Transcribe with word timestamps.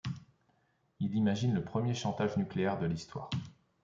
Il 0.99 1.13
imagine 1.13 1.53
le 1.53 1.63
premier 1.63 1.93
chantage 1.93 2.35
nucléaire 2.35 2.79
de 2.79 2.87
l'histoire. 2.87 3.29